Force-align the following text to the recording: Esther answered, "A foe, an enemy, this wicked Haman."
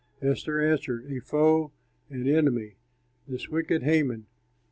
Esther 0.19 0.59
answered, 0.59 1.05
"A 1.11 1.19
foe, 1.21 1.71
an 2.09 2.27
enemy, 2.27 2.77
this 3.27 3.49
wicked 3.49 3.83
Haman." 3.83 4.25